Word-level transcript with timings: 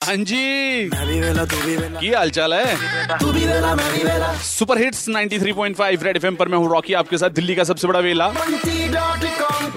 हाँ 0.00 0.16
जी। 0.16 0.90
की 2.00 2.12
हाल 2.12 2.30
चाल 2.30 2.54
है? 2.54 2.76
सुपर 4.42 4.78
हिट्स 4.78 5.08
93.5 5.08 6.02
रेड 6.02 6.16
एफएम 6.16 6.36
पर 6.36 6.48
मैं 6.48 6.58
हूँ 6.58 6.68
रॉकी 6.70 6.92
आपके 6.94 7.18
साथ 7.18 7.30
दिल्ली 7.30 7.54
का 7.54 7.64
सबसे 7.64 7.88
बड़ा 7.88 8.00
वेला। 8.00 8.28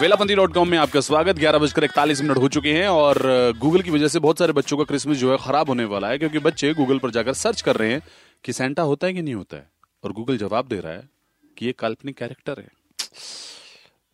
वेलापंथी 0.00 0.34
डॉट 0.34 0.54
कॉम 0.54 0.68
में 0.68 0.78
आपका 0.78 1.00
स्वागत। 1.00 1.36
ग्यारह 1.36 1.58
बजकर 1.58 1.84
इकतालीस 1.84 2.22
मिनट 2.22 2.36
हो 2.36 2.48
चुके 2.48 2.72
हैं 2.72 2.88
और 2.88 3.18
गूगल 3.58 3.82
की 3.82 3.90
वजह 3.90 4.08
से 4.08 4.18
बहुत 4.18 4.38
सारे 4.38 4.52
बच्चों 4.52 4.76
का 4.76 4.84
क्रिसमस 4.84 5.16
जो 5.16 5.30
है 5.32 5.38
खराब 5.38 5.68
होने 5.68 5.84
वाला 5.84 6.08
है 6.08 6.18
क्योंकि 6.18 6.38
बच्चे 6.38 6.74
गूगल 6.74 6.98
पर 6.98 7.10
जाकर 7.10 7.32
सर्च 7.32 7.60
कर 7.60 7.76
रहे 7.76 7.92
हैं 7.92 8.02
कि 8.44 8.52
सेंटा 8.52 8.82
होता 8.82 9.06
है 9.06 9.12
कि 9.12 9.22
नहीं 9.22 9.34
होता 9.34 9.56
है। 9.56 9.70
और 10.04 10.12
गूगल 10.12 10.38
जवाब 10.38 10.68
दे 10.68 10.80
रहा 10.80 10.92
है 10.92 11.08
कि 11.58 11.66
ये 11.66 11.72
काल्पनिक 11.72 12.16
कैरेक्टर 12.16 12.60
है। 12.60 12.68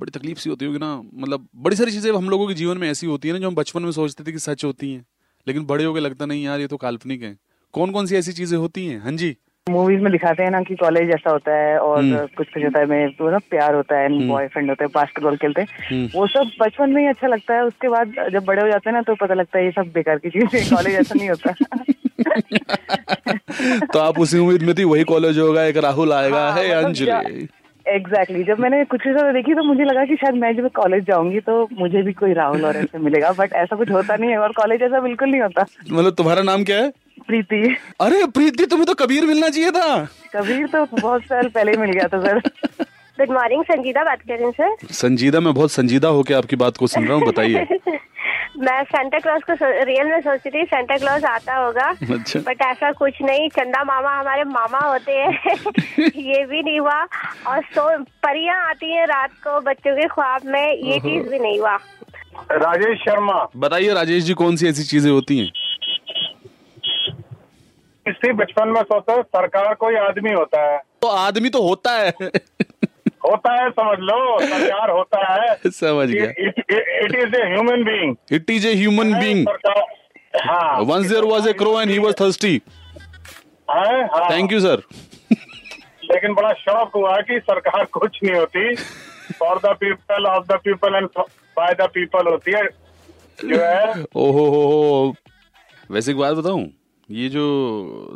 बड़ी 0.00 0.10
तकलीफ़ 0.10 0.38
सी 0.38 0.50
होती 0.50 0.64
होगी 0.64 0.78
ना। 0.78 1.02
मतलब 1.14 1.48
बड़ी 1.56 1.76
सारी 1.76 1.92
चीज़ें 1.92 2.12
हम 2.12 2.30
लोगों 2.30 2.48
के 2.48 2.54
जीवन 2.54 2.78
में 2.78 2.90
ऐसी 2.90 3.06
होती 3.06 3.28
है 3.28 3.34
ना 3.34 3.40
जो 3.40 3.46
हम 3.46 3.54
बचपन 3.54 3.82
में 3.82 3.92
सोचते 3.92 4.24
थे 4.24 4.32
कि 4.32 4.38
सच 4.38 4.64
होती 4.64 4.92
हैं। 4.92 5.06
लेकिन 5.46 5.64
बड़े 5.66 5.84
होकर 5.84 6.00
लगता 6.00 6.26
नहीं 6.26 6.44
यार 6.44 6.60
ये 6.60 6.66
तो 6.66 6.76
काल्पनिक 6.76 7.22
है। 7.22 7.36
कौन 7.74 7.90
कौन 7.90 8.06
सी 8.06 8.16
ऐसी 8.16 8.32
चीज़ें 8.32 8.58
होती 8.58 8.86
हैं? 8.86 9.00
हाँ 9.00 9.12
जी। 9.12 9.36
मूवीज़ 9.66 10.00
में 10.00 10.10
दिखाते 10.12 10.42
हैं 10.42 10.50
ना 10.50 10.62
कि 10.62 10.74
कॉलेज 10.74 11.10
ऐसा 11.10 11.30
होता 11.30 11.56
है 11.56 11.78
और 11.78 11.98
हम्म। 11.98 12.26
कुछ 12.36 12.48
कुछ 12.54 12.64
होता 12.64 12.80
है 12.80 12.86
में 12.86 13.12
तो 13.12 13.30
ना 13.30 13.38
प्यार 13.50 13.74
होता 13.74 13.98
है 13.98 14.28
बॉयफ्रेंड 14.28 14.68
होता 14.68 14.84
है 14.84 14.90
बास्केटबॉल 14.94 15.36
खेलते 15.36 15.60
हैं। 15.60 15.68
हम्म। 15.90 16.08
वो 16.14 16.26
सब 16.26 16.50
बचपन 16.60 16.90
में 16.90 17.02
ही 17.02 17.08
अच्छा 17.08 17.26
लगता 17.26 17.54
है 17.54 17.64
उसके 17.64 17.88
बाद 17.88 18.14
जब 18.32 18.44
बड़े 18.44 18.62
हो 18.62 18.68
जाते 18.68 18.90
हैं 18.90 18.96
ना 18.96 19.02
तो 19.02 19.14
पता 19.14 19.34
लगता 19.34 19.58
है 19.58 19.64
ये 19.64 19.70
सब 19.70 19.92
बेकार 19.92 20.18
की 20.18 20.30
चीज़ 20.30 20.56
है 20.56 20.70
कॉलेज 20.70 20.94
ऐसा 20.94 21.14
नहीं 21.14 21.28
होता। 21.28 21.52
तो 23.92 23.98
आप 23.98 24.18
उसी 24.18 24.38
उम्मीद 24.38 24.62
में 24.62 24.74
थी 24.74 24.84
वही 24.84 25.04
कॉलेज 25.04 25.38
होगा 25.38 25.64
एक 25.64 25.76
राहुल 25.76 26.12
आएगा 26.12 26.50
हाँ, 26.50 26.52
है 26.52 26.68
मतलब 26.68 26.86
अंजलि? 26.86 27.48
Exactly 27.94 28.38
exactly. 28.38 28.46
जब 28.46 28.62
मैंने 28.62 28.84
कुछ 28.84 29.00
चीज़ें 29.00 29.32
देखी 29.34 29.54
तो 29.54 29.62
मुझे 29.62 29.84
लगा 29.84 30.04
कि 30.04 30.16
शायद 30.16 30.34
मैं 30.34 30.54
जब 30.56 30.68
कॉलेज 30.70 31.04
जाऊँगी 31.06 31.40
तो 31.40 31.68
मुझे 31.72 32.02
भी 32.02 32.12
कोई 32.12 32.32
राहुल 32.32 32.64
और 32.64 32.76
ऐसे 32.76 32.98
मिलेगा 32.98 33.32
बट 33.32 33.52
ऐसा 33.52 33.76
कुछ 33.76 33.90
होता 33.90 34.16
नहीं 34.16 34.30
है 34.30 34.38
और 34.38 34.52
कॉलेज 34.52 34.82
ऐसा 34.82 35.00
बिल्कुल 35.00 35.30
नहीं 35.30 35.40
होता। 35.40 35.66
मतलब 35.92 36.14
तुम्हारा 36.14 36.42
नाम 36.42 36.64
क्या 36.64 36.76
है? 36.76 36.92
प्रीति। 37.26 37.76
अरे 38.00 38.24
प्रीति 38.26 38.66
तुम्हें 38.66 38.86
तो 38.86 38.94
कबीर 38.94 39.26
मिलना 39.26 39.48
चाहिए 39.48 39.70
था। 39.70 40.04
कबीर 40.34 40.66
तो 40.66 40.84
बहुत 41.00 41.22
साल 41.22 41.48
पहले 41.48 41.70
ही 41.70 41.76
मिल 41.76 41.90
गया 41.90 42.08
था 42.08 42.20
सर। 42.20 42.38
गुड 43.18 43.30
मॉर्निंग 43.30 43.62
संजीदा 43.64 44.04
बात 44.04 44.20
कर 44.20 44.34
रही 44.34 44.44
हूँ 44.44 44.52
सर 44.52 44.94
संजीदा 44.94 45.40
मैं 45.40 45.54
बहुत 45.54 45.72
संजीदा 45.72 46.08
होकर 46.08 46.34
आपकी 46.34 46.56
बात 46.56 46.76
को 46.76 46.86
सुन 46.86 47.06
रहा 47.06 47.16
हूँ 47.16 47.26
बताइए। 47.26 47.66
मैं 48.62 48.84
सेंटा 48.84 49.18
क्लॉज 49.18 49.42
को 49.50 49.54
रियल 49.84 50.06
में 50.06 50.20
सोच 50.20 50.40
रही 50.46 50.62
थी 50.62 50.66
सेंटा 50.66 50.96
क्लॉज 50.96 51.24
आता 51.24 51.54
होगा 51.54 51.88
अच्छा। 51.90 52.40
बट 52.40 52.62
ऐसा 52.62 52.92
कुछ 52.92 53.22
नहीं। 53.22 53.48
चंदा 53.48 53.84
मामा 53.84 54.20
हमारे 54.20 54.44
मामा 54.44 54.78
होते 54.78 55.12
हैं। 55.12 55.54
ये 56.16 56.44
भी 56.44 56.62
नहीं 56.62 56.80
हुआ। 56.80 57.00
और 57.46 57.62
सो 57.62 58.04
परियाँ 58.04 58.68
आती 58.68 58.92
हैं 58.92 59.06
रात 59.06 59.30
को 59.30 59.60
बच्चों 59.60 59.96
के 59.96 60.06
ख्वाब 60.06 60.40
में। 60.44 60.72
ये 60.72 61.00
चीज़ 61.00 61.28
भी 61.28 61.38
नहीं 61.38 61.60
हुआ। 61.60 61.76
राजेश 62.52 62.98
शर्मा। 62.98 63.48
बताइए 63.56 63.94
राजेश 63.94 64.24
जी 64.24 64.34
कौन 64.34 64.56
सी 64.56 64.68
ऐसी 64.68 64.82
चीज़ें 64.82 65.10
होती 65.12 65.38
हैं? 65.38 65.52
इससे 68.06 68.32
बचपन 68.32 68.68
में 68.68 68.82
सोचो 68.82 69.22
सरकार 69.22 69.74
कोई 69.74 69.94
आदमी 69.96 70.32
होता 70.32 70.72
है। 70.72 70.78
तो 71.02 71.08
आदमी 71.08 71.48
तो 71.48 71.62
होता 71.62 71.90
है। 71.90 72.12
होता 73.24 73.52
है 73.54 73.68
समझ 73.70 73.98
लो 74.00 74.38
सरकार 74.40 74.90
होता 74.90 75.20
है। 75.32 75.54
समझ 75.70 76.08
गया। 76.08 76.30
It 76.30 77.14
is 77.16 77.36
a 77.36 77.44
human 77.52 77.84
being 77.84 78.16
it 78.32 78.50
is 78.50 78.66
a 78.68 78.74
human 78.74 79.12
being 79.14 79.46
once 80.88 81.06
there 81.06 81.24
was 81.24 81.48
a 81.48 81.52
crow 81.52 81.80
and 81.80 81.90
he 81.90 81.98
was 81.98 82.14
thirsty. 82.20 82.58
Thank 83.68 84.52
you 84.52 84.60
sir 84.60 84.82
लेकिन 86.04 86.34
बड़ा 86.34 86.52
शौक 86.58 86.90
हुआ 86.96 87.16
कि 87.28 87.38
सरकार 87.40 87.84
कुछ 87.92 88.18
नहीं 88.24 88.34
होती। 88.34 88.74
For 89.38 89.58
the 89.64 89.74
people 89.80 90.26
of 90.26 90.46
the 90.46 90.58
people 90.64 90.94
and 90.94 91.08
by 91.56 91.74
the 91.74 91.88
people 91.94 92.28
होती 92.30 92.52
है 92.52 92.62
जो 93.38 93.56
है। 93.56 94.04
ओहो 94.16 94.44
हो। 94.50 95.14
वैसे 95.90 96.10
एक 96.10 96.16
बात 96.16 96.36
बताऊँ 96.36 96.66
ये 97.08 97.28
जो 97.28 97.44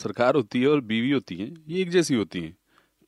सरकार 0.00 0.34
होती 0.34 0.62
है 0.62 0.68
और 0.68 0.80
बीवी 0.88 1.10
होती 1.10 1.36
है 1.36 1.48
ये 1.68 1.82
एक 1.82 1.90
जैसी 1.90 2.14
होती 2.14 2.40
है। 2.40 2.52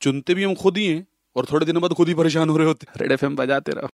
चुनते 0.01 0.33
भी 0.33 0.43
हम 0.43 0.53
खुद 0.55 0.77
ही 0.77 0.87
हैं 0.87 1.05
और 1.35 1.45
थोड़े 1.51 1.65
दिनों 1.65 1.81
बाद 1.81 1.93
खुद 1.93 2.07
ही 2.07 2.13
परेशान 2.13 2.49
हो 2.49 2.57
रहे 2.57 2.67
होते। 2.67 2.87
रेड 2.97 3.11
एफ़ 3.11 3.25
बजाते 3.25 3.71
रहो। 3.71 3.81